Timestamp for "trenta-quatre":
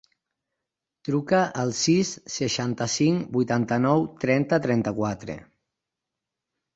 4.65-5.37